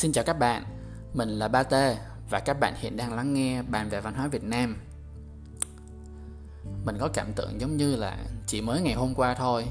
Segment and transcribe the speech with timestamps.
[0.00, 0.64] Xin chào các bạn,
[1.14, 1.74] mình là Ba t
[2.30, 4.76] và các bạn hiện đang lắng nghe bàn về văn hóa Việt Nam.
[6.84, 9.66] Mình có cảm tưởng giống như là chỉ mới ngày hôm qua thôi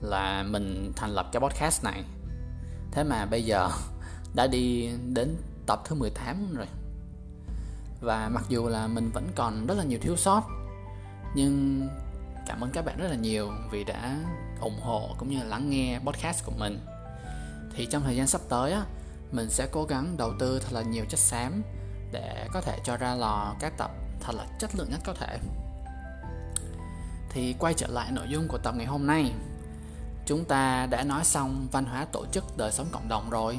[0.00, 2.04] là mình thành lập cái podcast này.
[2.92, 3.68] Thế mà bây giờ
[4.34, 5.36] đã đi đến
[5.66, 6.66] tập thứ 18 rồi.
[8.00, 10.42] Và mặc dù là mình vẫn còn rất là nhiều thiếu sót
[11.34, 11.88] nhưng
[12.46, 14.16] cảm ơn các bạn rất là nhiều vì đã
[14.60, 16.80] ủng hộ cũng như là lắng nghe podcast của mình
[17.74, 18.84] thì trong thời gian sắp tới á
[19.32, 21.62] mình sẽ cố gắng đầu tư thật là nhiều chất xám
[22.12, 25.38] để có thể cho ra lò các tập thật là chất lượng nhất có thể.
[27.30, 29.32] Thì quay trở lại nội dung của tập ngày hôm nay.
[30.26, 33.58] Chúng ta đã nói xong văn hóa tổ chức đời sống cộng đồng rồi,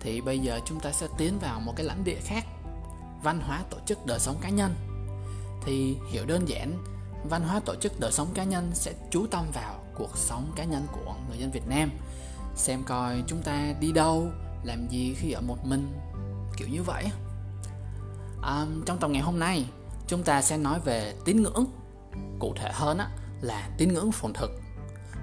[0.00, 2.44] thì bây giờ chúng ta sẽ tiến vào một cái lãnh địa khác,
[3.22, 4.74] văn hóa tổ chức đời sống cá nhân.
[5.64, 6.84] Thì hiểu đơn giản,
[7.24, 10.64] văn hóa tổ chức đời sống cá nhân sẽ chú tâm vào cuộc sống cá
[10.64, 11.90] nhân của người dân Việt Nam.
[12.56, 14.28] Xem coi chúng ta đi đâu
[14.64, 15.92] làm gì khi ở một mình?
[16.56, 17.04] Kiểu như vậy
[18.42, 19.66] à, trong tập ngày hôm nay
[20.06, 21.66] chúng ta sẽ nói về tín ngưỡng.
[22.38, 24.50] Cụ thể hơn á, là tín ngưỡng phồn thực.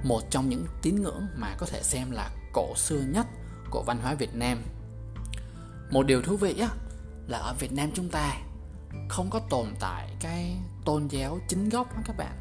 [0.03, 3.27] Một trong những tín ngưỡng mà có thể xem là cổ xưa nhất
[3.69, 4.63] của văn hóa Việt Nam.
[5.91, 6.69] Một điều thú vị á,
[7.27, 8.37] là ở Việt Nam chúng ta
[9.09, 12.37] không có tồn tại cái tôn giáo chính gốc đó các bạn.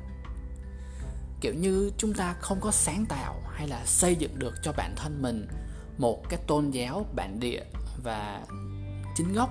[1.40, 4.94] Kiểu như chúng ta không có sáng tạo hay là xây dựng được cho bản
[4.96, 5.48] thân mình
[5.98, 7.62] một cái tôn giáo bản địa
[8.02, 8.40] và
[9.16, 9.50] chính gốc.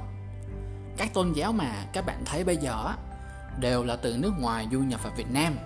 [0.97, 2.93] Các tôn giáo mà các bạn thấy bây giờ
[3.59, 5.57] đều là từ nước ngoài du nhập vào Việt Nam.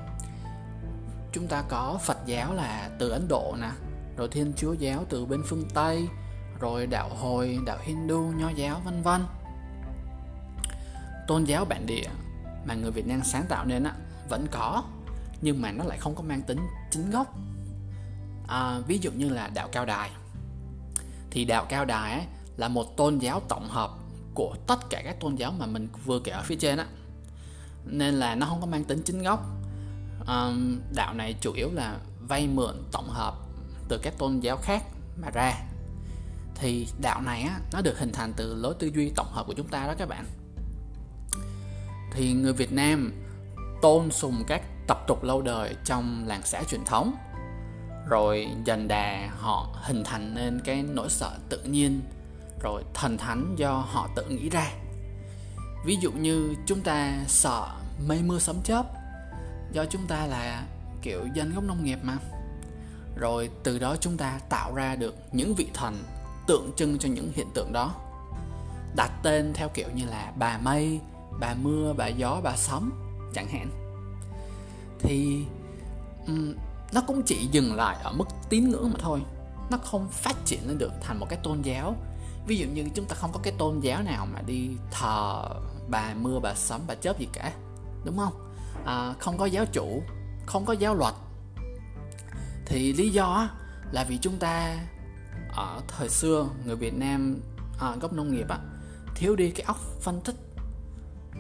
[1.32, 3.70] Chúng ta có Phật giáo là từ Ấn Độ nè
[4.18, 6.08] rồi Thiên Chúa giáo từ bên phương Tây
[6.60, 9.22] rồi đạo Hồi, đạo Hindu, Nho giáo vân vân.
[11.28, 12.08] Tôn giáo bản địa
[12.66, 13.94] mà người Việt Nam sáng tạo nên á
[14.30, 14.84] vẫn có
[15.42, 16.60] nhưng mà nó lại không có mang tính
[16.92, 17.36] chính gốc.
[18.48, 20.12] À, ví dụ như là đạo cao đài
[21.32, 22.26] thì đạo cao đài ấy,
[22.58, 23.92] là một tôn giáo tổng hợp
[24.34, 26.86] của tất cả các tôn giáo mà mình vừa kể ở phía trên á.
[27.86, 29.46] Nên là nó không có mang tính chính gốc.
[30.28, 33.34] Um, đạo này chủ yếu là vay mượn tổng hợp
[33.90, 34.84] từ các tôn giáo khác
[35.22, 35.54] mà ra.
[36.56, 39.54] Thì đạo này á nó được hình thành từ lối tư duy tổng hợp của
[39.54, 40.26] chúng ta đó các bạn.
[42.14, 43.14] Thì người Việt Nam
[43.82, 47.16] tôn sùng các tập tục lâu đời trong làng xã truyền thống
[48.10, 52.02] rồi dần đà họ hình thành nên cái nỗi sợ tự nhiên.
[52.64, 54.72] Rồi thần thánh do họ tự nghĩ ra.
[55.86, 57.68] Ví dụ như chúng ta sợ
[58.08, 58.86] mây mưa sấm chớp,
[59.72, 60.64] do chúng ta là
[61.02, 62.18] kiểu dân gốc nông nghiệp mà.
[63.16, 66.04] Rồi từ đó chúng ta tạo ra được những vị thần
[66.48, 67.96] tượng trưng cho những hiện tượng đó,
[68.96, 71.00] đặt tên theo kiểu như là bà mây,
[71.40, 72.92] bà mưa, bà gió, bà sấm
[73.34, 73.70] chẳng hạn.
[75.00, 75.46] Thì
[76.92, 79.22] nó cũng chỉ dừng lại ở mức tín ngưỡng mà thôi.
[79.72, 81.96] Nó không phát triển lên được thành một cái tôn giáo.
[82.48, 85.44] Ví dụ như chúng ta không có cái tôn giáo nào mà đi thờ
[85.90, 87.54] bà mưa bà sấm bà chớp gì cả
[88.06, 88.54] đúng không?
[88.86, 90.04] À, không có giáo chủ
[90.46, 91.14] không có giáo luật.
[92.66, 93.50] Thì lý do
[93.92, 94.80] là vì chúng ta
[95.52, 97.42] ở thời xưa người Việt Nam
[97.80, 98.58] à, gốc nông nghiệp à,
[99.16, 100.36] thiếu đi cái óc phân tích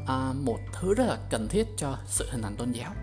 [0.07, 2.93] à, một thứ rất là cần thiết cho sự hình thành tôn giáo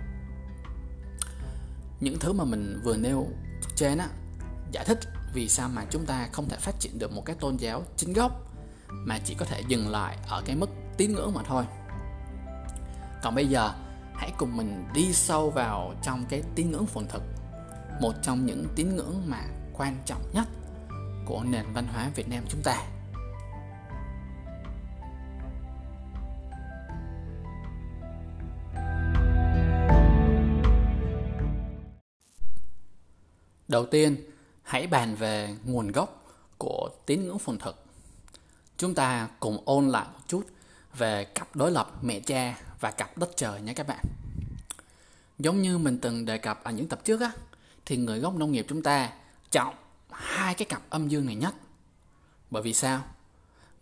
[2.01, 3.27] những thứ mà mình vừa nêu
[3.77, 4.09] trên á,
[4.73, 4.99] giải thích
[5.35, 8.13] vì sao mà chúng ta không thể phát triển được một cái tôn giáo chính
[8.13, 8.33] gốc
[8.89, 11.65] mà chỉ có thể dừng lại ở cái mức tín ngưỡng mà thôi.
[13.23, 13.71] Còn bây giờ,
[14.15, 17.23] hãy cùng mình đi sâu vào trong cái tín ngưỡng phồn thực,
[18.01, 19.43] một trong những tín ngưỡng mà
[19.73, 20.49] quan trọng nhất
[21.27, 22.77] của nền văn hóa Việt Nam chúng ta.
[33.69, 34.17] Đầu tiên,
[34.63, 36.25] hãy bàn về nguồn gốc
[36.59, 37.85] của tín ngưỡng phồn thực.
[38.77, 40.47] Chúng ta cùng ôn lại một chút
[40.97, 44.05] về cặp đối lập mẹ cha và cặp đất trời nhé các bạn.
[45.39, 47.31] Giống như mình từng đề cập ở những tập trước á,
[47.87, 49.13] thì người gốc nông nghiệp chúng ta
[49.51, 49.75] trọng
[50.11, 51.55] hai cái cặp âm dương này nhất.
[52.51, 53.03] Bởi vì sao?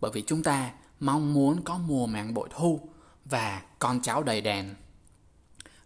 [0.01, 2.79] Bởi vì chúng ta mong muốn có mùa màng bội thu
[3.25, 4.75] và con cháu đầy đàn.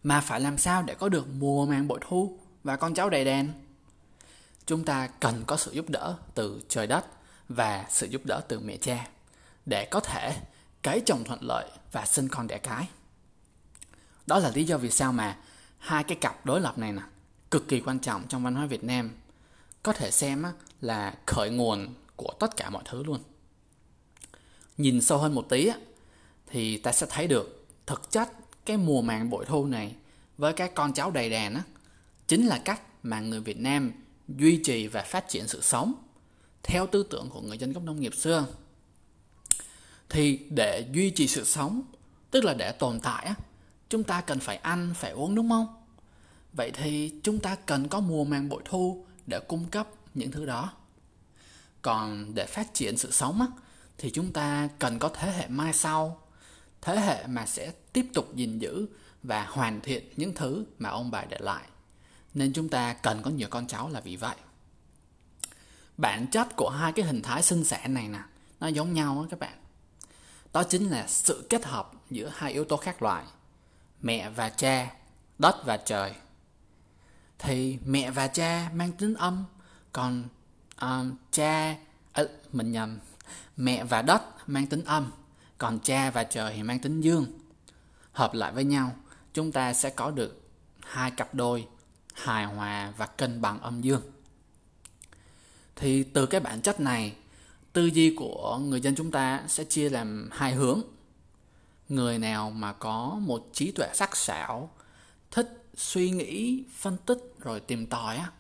[0.04, 3.26] Mà phải làm sao để có được mùa màng bội thu và con cháu đầy
[3.26, 3.54] đàn?
[4.70, 7.06] Chúng ta cần có sự giúp đỡ từ trời đất
[7.50, 9.08] và sự giúp đỡ từ mẹ cha
[9.66, 10.38] để có thể
[10.82, 12.88] cấy trồng thuận lợi và sinh con đẻ cái.
[14.28, 15.38] Đó là lý do vì sao mà
[15.78, 17.02] hai cái cặp đối lập này nè,
[17.52, 19.12] cực kỳ quan trọng trong văn hóa Việt Nam.
[19.84, 20.46] Có thể xem
[20.82, 23.20] là khởi nguồn của tất cả mọi thứ luôn.
[24.78, 25.70] Nhìn sâu hơn một tí
[26.48, 28.30] thì ta sẽ thấy được thực chất
[28.66, 29.96] cái mùa màng bội thu này
[30.38, 31.62] với các con cháu đầy đàn á,
[32.28, 33.92] chính là cách mà người Việt Nam
[34.38, 35.94] duy trì và phát triển sự sống
[36.64, 38.46] theo tư tưởng của người dân gốc nông nghiệp xưa.
[40.10, 41.82] Thì để duy trì sự sống,
[42.32, 43.36] tức là để tồn tại á,
[43.90, 45.68] chúng ta cần phải ăn, phải uống, đúng không?
[46.54, 50.46] Vậy thì chúng ta cần có mùa màng bội thu để cung cấp những thứ
[50.46, 50.74] đó.
[51.82, 53.48] Còn để phát triển sự sống á,
[53.98, 56.22] thì chúng ta cần có thế hệ mai sau,
[56.82, 58.86] thế hệ mà sẽ tiếp tục gìn giữ
[59.24, 61.64] và hoàn thiện những thứ mà ông bà để lại
[62.34, 64.36] nên chúng ta cần có nhiều con cháu là vì vậy.
[65.98, 68.20] Bản chất của hai cái hình thái sinh sản này nè
[68.60, 69.58] nó giống nhau đó các bạn.
[70.54, 73.26] Đó chính là sự kết hợp giữa hai yếu tố khác loại
[74.02, 74.92] mẹ và cha
[75.40, 76.14] đất và trời.
[77.40, 79.46] Thì mẹ và cha mang tính âm
[79.94, 80.24] còn
[80.82, 81.76] um, cha
[82.12, 83.00] à, mình nhầm.
[83.58, 85.12] Mẹ và đất mang tính âm
[85.58, 87.26] còn cha và trời thì mang tính dương.
[88.12, 88.96] Hợp lại với nhau
[89.34, 90.42] chúng ta sẽ có được
[90.80, 91.68] hai cặp đôi
[92.20, 94.02] hài hòa và cân bằng âm dương.
[95.76, 97.16] Thì từ cái bản chất này,
[97.74, 100.82] tư duy của người dân chúng ta sẽ chia làm hai hướng.
[101.90, 104.72] Người nào mà có một trí tuệ sắc sảo,
[105.32, 108.32] thích suy nghĩ, phân tích rồi tìm tòi á,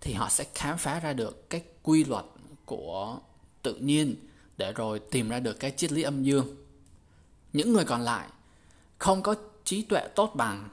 [0.00, 2.24] thì họ sẽ khám phá ra được cái quy luật
[2.64, 3.18] của
[3.62, 4.16] tự nhiên
[4.56, 6.56] để rồi tìm ra được cái triết lý âm dương.
[7.52, 8.28] Những người còn lại
[8.98, 9.34] không có
[9.64, 10.68] trí tuệ tốt bằng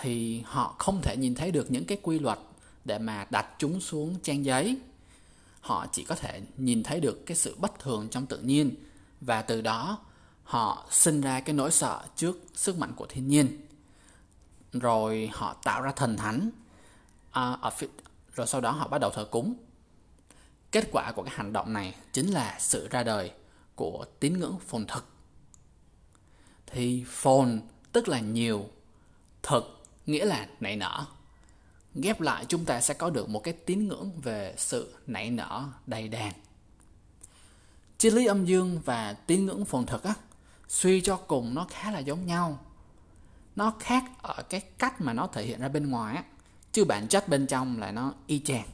[0.00, 2.38] thì họ không thể nhìn thấy được những cái quy luật
[2.84, 4.76] để mà đặt chúng xuống trang giấy.
[5.60, 8.74] Họ chỉ có thể nhìn thấy được cái sự bất thường trong tự nhiên
[9.20, 9.98] và từ đó
[10.44, 13.66] họ sinh ra cái nỗi sợ trước sức mạnh của thiên nhiên.
[14.72, 16.50] Rồi họ tạo ra thần thánh
[17.30, 17.86] à, ở phía,
[18.34, 19.54] rồi sau đó họ bắt đầu thờ cúng.
[20.70, 23.30] Kết quả của cái hành động này chính là sự ra đời
[23.74, 25.04] của tín ngưỡng phồn thực.
[26.66, 27.60] Thì phồn
[27.92, 28.68] tức là nhiều
[29.42, 31.04] thực nghĩa là nảy nở.
[31.94, 35.64] Ghép lại chúng ta sẽ có được một cái tín ngưỡng về sự nảy nở
[35.86, 36.32] đầy đàn.
[37.98, 40.14] Triết lý âm dương và tín ngưỡng phồn thực á,
[40.68, 42.58] suy cho cùng nó khá là giống nhau.
[43.56, 46.24] Nó khác ở cái cách mà nó thể hiện ra bên ngoài á,
[46.72, 48.66] chứ bản chất bên trong là nó y chang.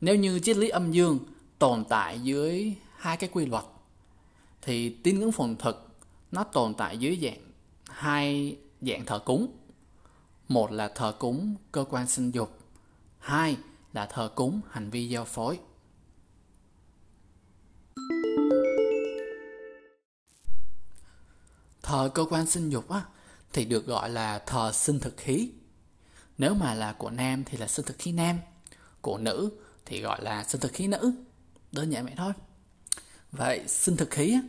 [0.00, 1.18] Nếu như triết lý âm dương
[1.58, 3.64] tồn tại dưới hai cái quy luật,
[4.62, 5.88] thì tín ngưỡng phồn thực
[6.32, 7.50] nó tồn tại dưới dạng
[7.88, 9.56] hai dạng thờ cúng
[10.48, 12.58] một là thờ cúng cơ quan sinh dục.
[13.18, 13.56] Hai
[13.92, 15.58] là thờ cúng hành vi giao phối.
[21.82, 23.04] Thờ cơ quan sinh dục á,
[23.52, 25.50] thì được gọi là thờ sinh thực khí
[26.38, 28.38] nếu mà là của nam thì là sinh thực khí nam.
[29.00, 29.50] Của nữ
[29.84, 31.12] thì gọi là sinh thực khí nữ.
[31.72, 32.32] Đơn giản vậy thôi.
[33.32, 34.40] Vậy sinh thực khí á,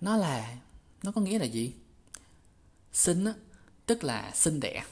[0.00, 0.56] nó là,
[1.02, 1.74] nó có nghĩa là gì?
[2.92, 3.34] Sinh á,
[3.86, 4.84] tức là sinh đẻ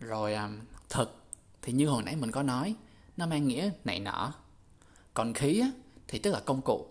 [0.00, 1.22] rồi à, um, thực
[1.62, 2.74] thì như hồi nãy mình có nói
[3.16, 4.32] nó mang nghĩa nảy nở
[5.16, 5.70] còn khí á,
[6.08, 6.86] thì tức là công cụ.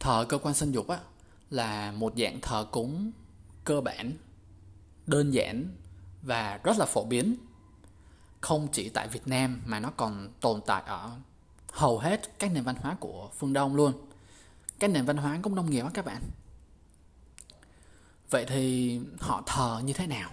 [0.00, 0.98] Thờ cơ quan sinh dục á,
[1.50, 3.10] là một dạng thờ cúng
[3.64, 4.12] cơ bản
[5.06, 5.76] đơn giản
[6.22, 7.36] và rất là phổ biến.
[8.40, 11.10] Không chỉ tại Việt Nam mà nó còn tồn tại ở
[11.72, 13.92] hầu hết các nền văn hóa của phương Đông luôn.
[14.78, 16.22] Các nền văn hóa cũng nông nghiệp á các bạn.
[18.30, 20.30] Vậy thì họ thờ như thế nào?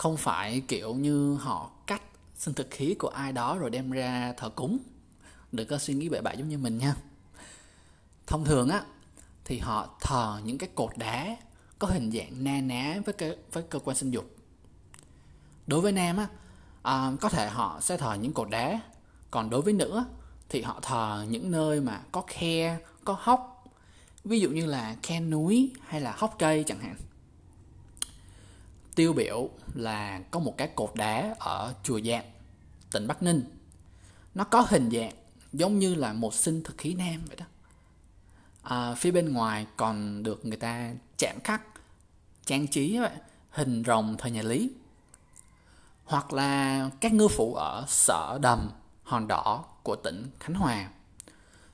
[0.00, 2.02] Không phải kiểu như họ cắt
[2.34, 4.78] sinh thực khí của ai đó rồi đem ra thờ cúng.
[5.52, 6.94] Đừng có suy nghĩ bậy bạ giống như mình nha.
[8.26, 8.82] Thông thường á
[9.44, 11.36] thì họ thờ những cái cột đá
[11.78, 14.36] có hình dạng na ná với cái với cơ quan sinh dục.
[15.66, 16.28] Đối với nam á
[16.82, 18.80] à, có thể họ sẽ thờ những cột đá.
[19.30, 20.02] Còn đối với nữ
[20.48, 23.64] thì họ thờ những nơi mà có khe có hốc.
[24.24, 26.96] Ví dụ như là khe núi hay là hốc cây chẳng hạn
[28.94, 32.24] tiêu biểu là có một cái cột đá ở chùa Dạng,
[32.92, 33.44] tỉnh Bắc Ninh.
[34.34, 35.12] Nó có hình dạng
[35.52, 37.44] giống như là một sinh thực khí nam vậy đó.
[38.62, 41.62] À, phía bên ngoài còn được người ta chạm khắc,
[42.46, 43.10] trang trí vậy,
[43.50, 44.70] hình rồng thời nhà Lý.
[46.04, 48.70] Hoặc là các ngư phủ ở sở đầm,
[49.02, 50.88] hòn đỏ của tỉnh Khánh Hòa.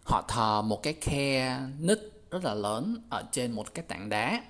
[0.05, 4.43] Họ thờ một cái khe nứt rất là lớn ở trên một cái tảng đá.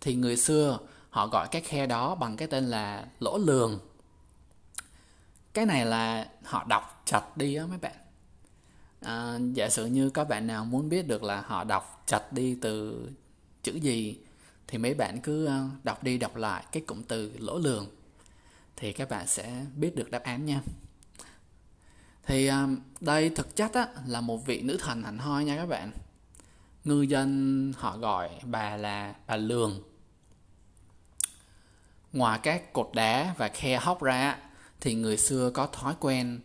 [0.00, 0.78] Thì người xưa
[1.10, 3.78] họ gọi cái khe đó bằng cái tên là lỗ lường.
[5.54, 7.96] Cái này là họ đọc chật đi á mấy bạn.
[9.00, 12.58] À, giả sử như các bạn nào muốn biết được là họ đọc chật đi
[12.60, 13.08] từ
[13.62, 14.18] chữ gì
[14.66, 17.86] thì mấy bạn cứ ờ, đọc đi đọc lại cái cụm từ lỗ lường
[18.76, 20.60] thì các bạn sẽ biết được đáp án nha.
[22.26, 22.68] Thì ờ,
[23.00, 25.90] đây thực chất á, là một vị nữ thần hẳn hoi nha các bạn.
[26.84, 29.89] Ngư dân họ gọi bà là bà lường.
[32.12, 34.38] Ngoài các cột đá và khe hốc ra,
[34.80, 36.40] thì người xưa có thói quen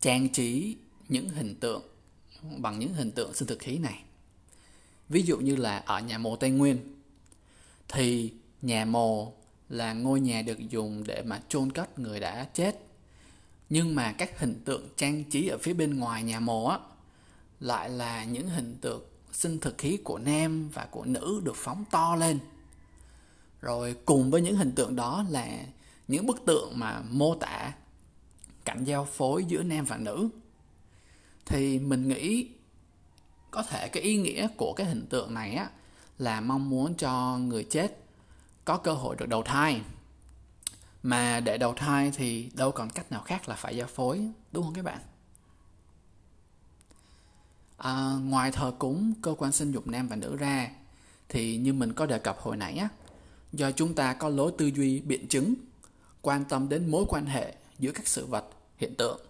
[0.00, 0.76] trang trí
[1.08, 1.82] những hình tượng
[2.56, 4.02] bằng những hình tượng sinh thực khí này.
[5.08, 6.78] Ví dụ như là ở nhà mồ Tây Nguyên,
[7.88, 9.32] thì nhà mồ
[9.68, 12.80] là ngôi nhà được dùng để mà chôn cất người đã chết.
[13.70, 16.78] Nhưng mà các hình tượng trang trí ở phía bên ngoài nhà mồ á,
[17.60, 19.02] lại là những hình tượng
[19.32, 22.38] sinh thực khí của nam và của nữ được phóng to lên.
[23.64, 25.48] Rồi cùng với những hình tượng đó là
[26.08, 27.72] những bức tượng mà mô tả
[28.64, 30.28] cảnh giao phối giữa nam và nữ.
[31.46, 32.48] Thì mình nghĩ
[33.50, 35.70] có thể cái ý nghĩa của cái hình tượng này á
[36.18, 37.98] là mong muốn cho người chết
[38.64, 39.80] có cơ hội được đầu thai.
[41.02, 44.64] Mà để đầu thai thì đâu còn cách nào khác là phải giao phối đúng
[44.64, 44.98] không các bạn?
[47.76, 50.70] À, ngoài thờ cúng cơ quan sinh dục nam và nữ ra
[51.28, 52.88] thì như mình có đề cập hồi nãy á
[53.56, 55.54] do chúng ta có lối tư duy biện chứng,
[56.22, 58.44] quan tâm đến mối quan hệ giữa các sự vật
[58.76, 59.20] hiện tượng,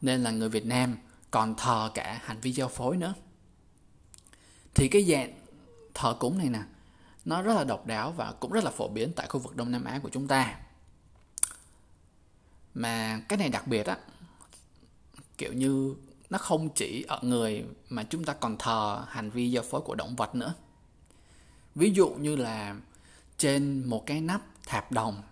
[0.00, 0.96] nên là người Việt Nam
[1.30, 3.14] còn thờ cả hành vi giao phối nữa.
[4.74, 5.32] Thì cái dạng
[5.94, 6.60] thờ cúng này nè,
[7.24, 9.70] nó rất là độc đáo và cũng rất là phổ biến tại khu vực Đông
[9.70, 10.58] Nam Á của chúng ta.
[12.74, 13.98] Mà cái này đặc biệt á,
[15.38, 15.94] kiểu như
[16.30, 19.94] nó không chỉ ở người mà chúng ta còn thờ hành vi giao phối của
[19.94, 20.54] động vật nữa.
[21.74, 22.76] Ví dụ như là
[23.38, 25.22] trên một cái nắp thạp đồng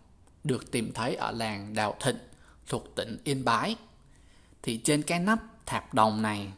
[0.44, 2.18] được tìm thấy ở làng Đào Thịnh
[2.68, 3.76] thuộc tỉnh Yên Bái.
[4.62, 6.52] Thì trên cái nắp thạp đồng này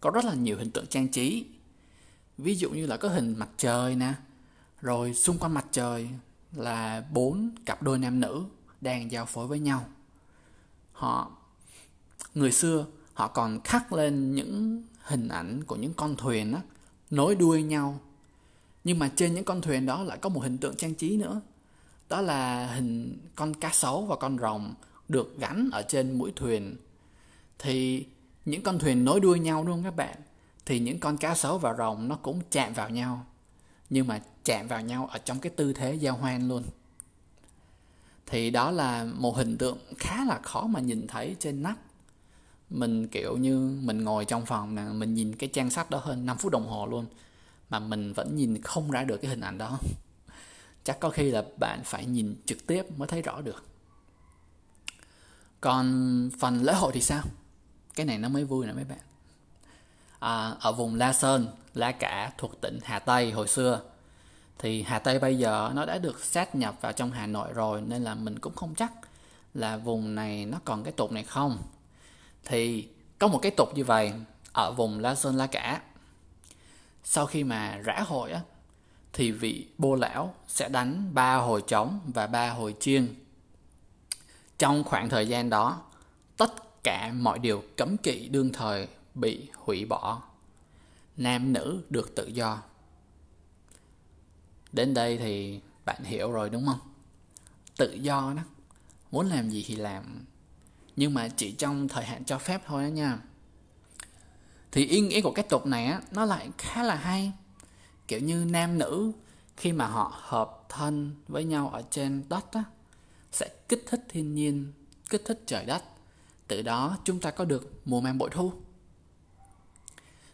[0.00, 1.46] có rất là nhiều hình tượng trang trí.
[2.38, 4.14] Ví dụ như là có hình mặt trời nè
[4.80, 6.08] rồi xung quanh mặt trời
[6.52, 8.44] là bốn cặp đôi nam nữ
[8.80, 9.86] đang giao phối với nhau.
[10.92, 11.32] Họ
[12.34, 16.60] người xưa họ còn khắc lên những hình ảnh của những con thuyền á,
[17.10, 18.00] nối đuôi nhau
[18.84, 21.40] nhưng mà trên những con thuyền đó lại có một hình tượng trang trí nữa.
[22.08, 24.74] Đó là hình con cá sấu và con rồng
[25.08, 26.76] được gắn ở trên mũi thuyền.
[27.58, 28.06] Thì
[28.44, 30.16] những con thuyền nối đuôi nhau đúng không các bạn?
[30.66, 33.26] Thì những con cá sấu và rồng nó cũng chạm vào nhau.
[33.90, 36.62] Nhưng mà chạm vào nhau ở trong cái tư thế giao hoan luôn.
[38.26, 41.76] Thì đó là một hình tượng khá là khó mà nhìn thấy trên nắp.
[42.70, 46.26] Mình, kiểu như, mình ngồi trong phòng nè, mình nhìn cái trang sách đó hơn
[46.26, 47.06] 5 phút đồng hồ luôn
[47.72, 49.78] mà mình vẫn nhìn không ra được cái hình ảnh đó.
[50.84, 53.64] Chắc có khi là bạn phải nhìn trực tiếp mới thấy rõ được.
[55.60, 57.22] Còn phần lễ hội thì sao?
[57.94, 58.98] Cái này nó mới vui nè mấy bạn.
[60.18, 63.80] À, ở vùng La Sơn La Cả thuộc tỉnh Hà Tây hồi xưa
[64.58, 67.80] thì Hà Tây bây giờ nó đã được sát nhập vào trong Hà Nội rồi
[67.80, 68.92] nên là mình cũng không chắc
[69.54, 71.58] là vùng này nó còn cái tục này không.
[72.44, 72.88] Thì
[73.18, 74.12] có một cái tục như vậy
[74.52, 75.80] ở vùng La Sơn La Cả
[77.04, 78.40] sau khi mà rã hội á,
[79.12, 83.08] thì vị bô lão sẽ đánh ba hồi trống và ba hồi chiêng.
[84.58, 85.82] Trong khoảng thời gian đó,
[86.36, 90.22] tất cả mọi điều cấm kỵ đương thời bị hủy bỏ.
[91.16, 92.62] Nam nữ được tự do.
[94.72, 96.78] Đến đây thì bạn hiểu rồi đúng không?
[97.76, 98.42] Tự do đó,
[99.10, 100.24] muốn làm gì thì làm.
[100.96, 103.18] Nhưng mà chỉ trong thời hạn cho phép thôi đó nha
[104.72, 107.32] thì ý nghĩa của cái tục này á nó lại khá là hay.
[108.08, 109.12] Kiểu như nam nữ
[109.56, 112.64] khi mà họ hợp thân với nhau ở trên đất á
[113.32, 114.72] sẽ kích thích thiên nhiên
[115.10, 115.82] kích thích trời đất.
[116.48, 118.52] Từ đó chúng ta có được mùa màng bội thu.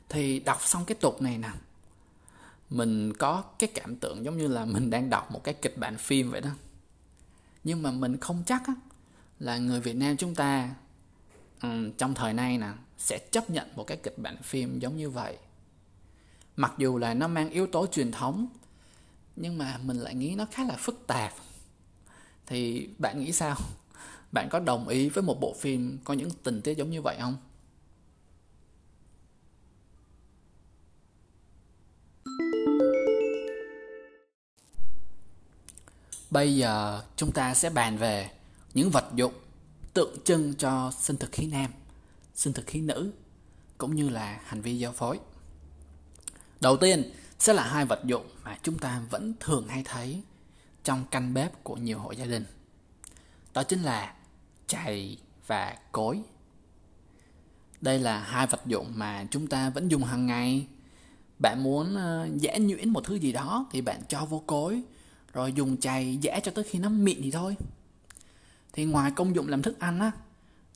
[0.09, 1.51] Thì đọc xong cái tục này nè
[2.71, 5.97] mình có cái cảm tưởng giống như là mình đang đọc một cái kịch bản
[5.97, 6.51] phim vậy đó.
[7.65, 8.75] Nhưng mà mình không chắc á,
[9.39, 10.75] là người việt nam chúng ta
[11.63, 12.69] um, trong thời nay nè
[12.99, 15.37] sẽ chấp nhận một cái kịch bản phim giống như vậy.
[16.57, 18.49] Mặc dù là nó mang yếu tố truyền thống,
[19.37, 21.33] nhưng mà mình lại nghĩ nó khá là phức tạp.
[22.47, 23.57] Thì bạn nghĩ sao?
[24.33, 27.17] Bạn có đồng ý với một bộ phim có những tình tiết giống như vậy
[27.21, 27.37] không?
[36.31, 38.31] Bây giờ chúng ta sẽ bàn về
[38.75, 39.33] những vật dụng
[39.95, 41.71] tượng trưng cho sinh thực khí nam
[42.39, 43.13] sinh thực khí nữ
[43.79, 45.19] cũng như là hành vi giao phối.
[46.61, 50.23] Đầu tiên sẽ là hai vật dụng mà chúng ta vẫn thường hay thấy
[50.85, 52.45] trong căn bếp của nhiều hộ gia đình.
[53.55, 54.15] Đó chính là
[54.67, 55.17] chày
[55.47, 56.23] và cối.
[57.81, 60.67] Đây là hai vật dụng mà chúng ta vẫn dùng hàng ngày.
[61.39, 64.83] Bạn muốn ờ, giã nhuyễn một thứ gì đó thì bạn cho vô cối
[65.33, 67.57] rồi dùng chày giã cho tới khi nó mịn thì thôi.
[68.73, 70.11] Thì ngoài công dụng làm thức ăn á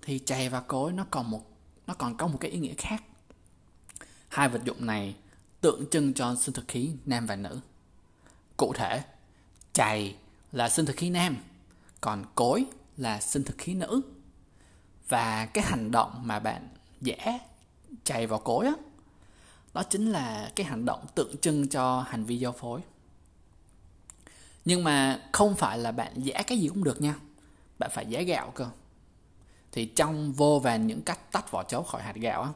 [0.02, 1.51] thì chày và cối nó còn một
[1.86, 3.02] nó còn có một cái ý nghĩa khác.
[4.28, 5.14] Hai vật dụng này
[5.60, 7.60] tượng trưng cho sinh thực khí nam và nữ.
[8.56, 9.02] Cụ thể,
[9.72, 10.16] chày
[10.52, 11.36] là sinh thực khí nam,
[12.00, 12.64] còn cối
[12.96, 14.02] là sinh thực khí nữ.
[15.08, 16.68] Và cái hành động mà bạn
[17.00, 17.38] vẽ
[18.04, 18.72] chày vào cối á,
[19.74, 22.80] đó chính là cái hành động tượng trưng cho hành vi giao phối.
[24.64, 27.14] Nhưng mà không phải là bạn vẽ cái gì cũng được nha.
[27.78, 28.68] Bạn phải vẽ gạo cơ
[29.72, 32.50] thì trong vô vàn những cách tách vỏ chấu khỏi hạt gạo á,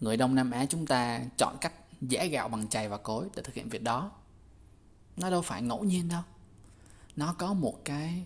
[0.00, 3.42] người đông nam á chúng ta chọn cách vẽ gạo bằng chày và cối để
[3.42, 4.10] thực hiện việc đó.
[5.16, 6.22] Nó đâu phải ngẫu nhiên đâu.
[7.16, 8.24] Nó có một cái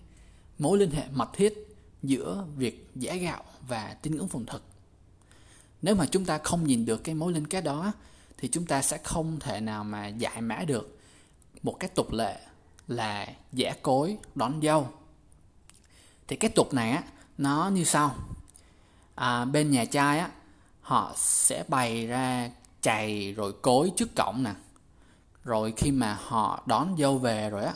[0.59, 4.63] mối liên hệ mật thiết giữa việc vẽ gạo và tín ngưỡng phồn thực.
[5.83, 7.93] Nếu mà chúng ta không nhìn được cái mối liên kết đó
[8.39, 10.99] thì chúng ta sẽ không thể nào mà giải mã được
[11.63, 12.41] một cái tục lệ
[12.89, 14.89] là vẽ cối, đón dâu.
[16.29, 17.03] Thì cái tục này á
[17.39, 18.15] nó như sau.
[19.15, 20.31] À, bên nhà trai á
[20.81, 24.55] họ sẽ bày ra chày rồi cối trước cổng nè.
[25.45, 27.75] Rồi khi mà họ đón dâu về rồi á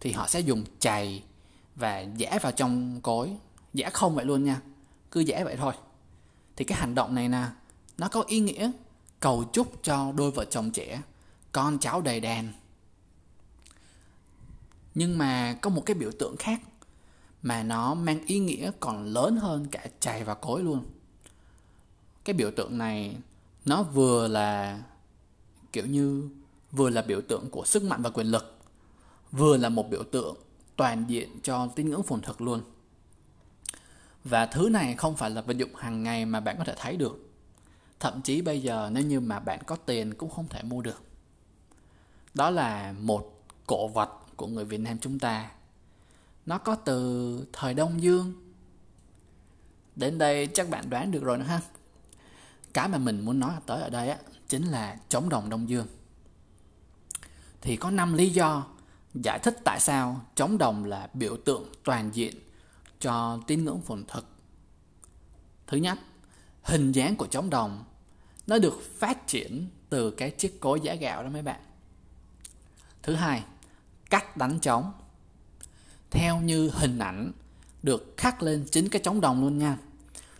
[0.00, 1.22] thì họ sẽ dùng chày
[1.76, 3.36] và giả vào trong cối.
[3.74, 4.60] Giả không vậy luôn nha
[5.10, 5.72] cứ giả vậy thôi.
[6.56, 7.44] Thì cái hành động này nè
[7.98, 8.70] nó có ý nghĩa
[9.20, 11.02] cầu chúc cho đôi vợ chồng trẻ
[11.52, 12.52] con cháu đầy đàn.
[14.94, 16.60] Nhưng mà có một cái biểu tượng khác
[17.42, 20.84] mà nó mang ý nghĩa còn lớn hơn cả chày và cối luôn.
[22.24, 23.16] Cái biểu tượng này,
[23.64, 24.82] nó vừa là,
[25.72, 26.30] kiểu như,
[26.72, 28.58] vừa là biểu tượng của sức mạnh và quyền lực,
[29.32, 30.36] vừa là một biểu tượng
[30.76, 32.60] toàn diện cho tín ngưỡng phồn thực luôn.
[34.24, 36.96] Và thứ này không phải là vật dụng hàng ngày mà bạn có thể thấy
[36.96, 37.30] được.
[38.00, 41.02] Thậm chí bây giờ nếu như mà bạn có tiền cũng không thể mua được.
[42.34, 45.50] Đó là một cổ vật của người việt nam chúng ta
[46.46, 48.32] nó có từ thời đông dương.
[49.96, 51.60] Đến đây chắc bạn đoán được rồi nữa ha.
[52.74, 54.18] Cái mà mình muốn nói tới ở đây á,
[54.48, 55.86] chính là chống đồng đông dương.
[57.60, 58.66] Thì có năm lý do
[59.14, 62.36] giải thích tại sao chống đồng là biểu tượng toàn diện
[63.00, 64.26] cho tín ngưỡng phồn thực.
[65.66, 65.98] Thứ nhất,
[66.62, 67.84] hình dáng của chống đồng,
[68.46, 71.60] nó được phát triển từ cái chiếc cối giả gạo đó mấy bạn.
[73.02, 73.44] Thứ hai,
[74.10, 74.92] cách đánh trống
[76.10, 77.32] theo như hình ảnh
[77.82, 79.76] được khắc lên chính cái trống đồng luôn nha.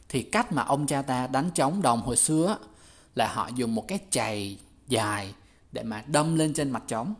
[0.09, 2.59] Thì cách mà ông cha ta đánh trống đồng hồi xưa
[3.15, 5.35] là họ dùng một cái chày dài
[5.73, 7.15] để mà đâm lên trên mặt trống.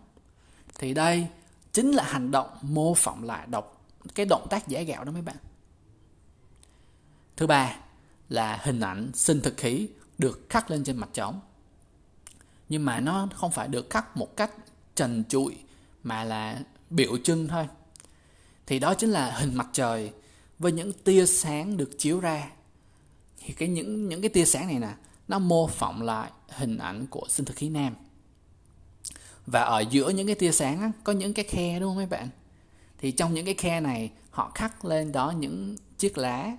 [0.75, 1.27] Thì đây
[1.73, 5.23] chính là hành động mô phỏng lại độc, cái động tác giả gạo đó mấy
[5.23, 5.37] bạn.
[7.37, 7.77] Thứ ba
[8.29, 11.41] là hình ảnh sinh thực khí được khắc lên trên mặt trống.
[12.69, 14.51] Nhưng mà nó không phải được khắc một cách
[14.95, 15.57] trần trụi
[16.03, 16.61] mà là
[16.91, 17.69] biểu trưng thôi
[18.71, 20.13] thì đó chính là hình mặt trời
[20.59, 22.51] với những tia sáng được chiếu ra.
[23.39, 24.95] Thì cái những những cái tia sáng này nè
[25.29, 27.95] nó mô phỏng lại hình ảnh của sinh thực khí nam.
[29.47, 32.07] Và ở giữa những cái tia sáng á, có những cái khe đúng không mấy
[32.07, 32.29] bạn?
[32.99, 36.57] Thì trong những cái khe này họ khắc lên đó những chiếc lá.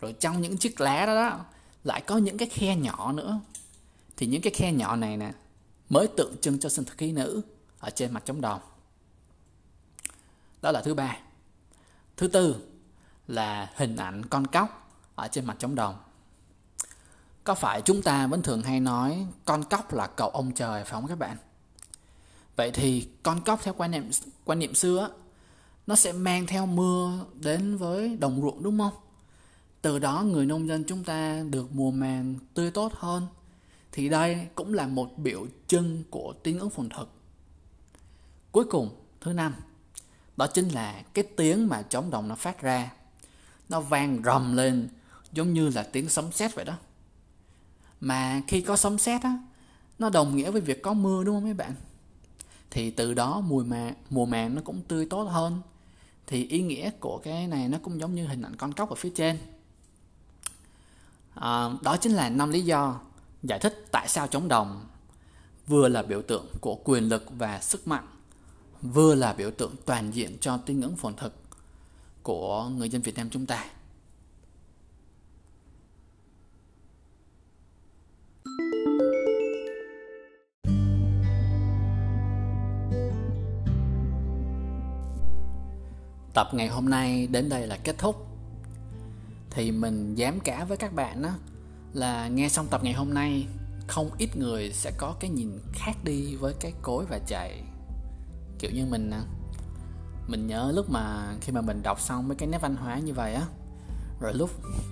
[0.00, 1.44] Rồi trong những chiếc lá đó, đó
[1.84, 3.40] lại có những cái khe nhỏ nữa.
[4.16, 5.32] Thì những cái khe nhỏ này nè
[5.88, 7.42] mới tượng trưng cho sinh thực khí nữ
[7.78, 8.60] ở trên mặt trống đồng
[10.62, 11.16] đó là thứ ba
[12.16, 12.56] thứ tư
[13.28, 15.96] là hình ảnh con cóc ở trên mặt trống đồng.
[17.44, 20.92] Có phải chúng ta vẫn thường hay nói con cóc là cậu ông trời phải
[20.92, 21.36] không các bạn?
[22.56, 24.10] Vậy thì con cóc theo quan niệm
[24.44, 25.10] quan niệm xưa
[25.86, 28.92] nó sẽ mang theo mưa đến với đồng ruộng đúng không?
[29.82, 33.26] Từ đó người nông dân chúng ta được mùa màng tươi tốt hơn,
[33.92, 37.10] thì đây cũng là một biểu trưng của tín ngưỡng phồn thực.
[38.52, 39.54] Cuối cùng, thứ năm
[40.36, 42.90] đó chính là cái tiếng mà trống đồng nó phát ra.
[43.68, 44.88] Nó vang rầm lên
[45.32, 46.74] giống như là tiếng sấm sét vậy đó.
[48.00, 49.38] Mà khi có sấm sét á
[49.98, 51.74] nó đồng nghĩa với việc có mưa đúng không mấy bạn?
[52.70, 55.60] Thì từ đó mùi mà mùa màng nó cũng tươi tốt hơn.
[56.26, 58.94] Thì ý nghĩa của cái này nó cũng giống như hình ảnh con cóc ở
[58.94, 59.38] phía trên.
[61.34, 63.00] À, đó chính là năm lý do
[63.42, 64.86] giải thích tại sao chống đồng
[65.66, 68.06] vừa là biểu tượng của quyền lực và sức mạnh
[68.92, 71.34] vừa là biểu tượng toàn diện cho tín ngưỡng phồn thực
[72.22, 73.64] của người dân Việt Nam chúng ta.
[86.34, 88.26] Tập ngày hôm nay đến đây là kết thúc.
[89.50, 91.30] Thì mình dám cả với các bạn đó
[91.92, 93.46] là nghe xong tập ngày hôm nay,
[93.86, 97.62] không ít người sẽ có cái nhìn khác đi với cái cối và chạy
[98.64, 99.22] kiểu như mình à,
[100.26, 103.14] mình nhớ lúc mà khi mà mình đọc xong mấy cái nét văn hóa như
[103.14, 103.42] vậy á,
[104.20, 104.50] rồi lúc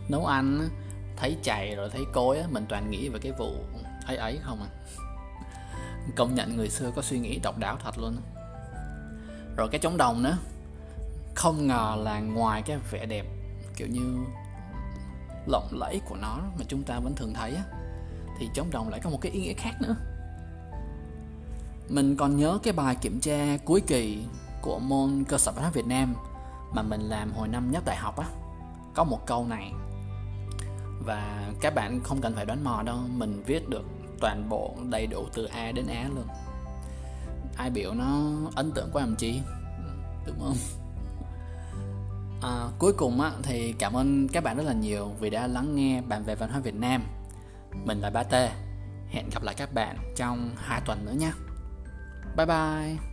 [0.09, 0.69] nấu ăn
[1.17, 3.55] thấy chày rồi thấy cối á, mình toàn nghĩ về cái vụ
[4.07, 4.69] ấy ấy không à.
[6.17, 8.17] Công nhận người xưa có suy nghĩ độc đáo thật luôn
[9.57, 10.39] rồi cái trống đồng nữa,
[11.35, 13.27] không ngờ là ngoài cái vẻ đẹp
[13.77, 14.25] kiểu như
[15.47, 17.63] lộng lẫy của nó mà chúng ta vẫn thường thấy á,
[18.39, 19.95] thì trống đồng lại có một cái ý nghĩa khác nữa
[21.93, 24.25] mình còn nhớ cái bài kiểm tra cuối kỳ
[24.63, 26.15] của môn cơ sở văn hóa Việt Nam
[26.75, 28.27] mà mình làm hồi năm nhất đại học á.
[28.95, 29.73] Có một câu này
[31.07, 33.85] và các bạn không cần phải đoán mò đâu mình viết được
[34.21, 36.27] toàn bộ đầy đủ từ A đến Á luôn.
[37.57, 39.41] Ai biểu nó ấn tượng quá làm chi?
[40.27, 40.57] Đúng không?
[42.43, 45.75] À, cuối cùng á, thì cảm ơn các bạn rất là nhiều vì đã lắng
[45.77, 47.03] nghe bạn về văn hóa Việt Nam.
[47.85, 48.35] Mình là Ba t
[49.09, 51.33] hẹn gặp lại các bạn trong hai tuần nữa nha.
[52.35, 53.12] 拜拜。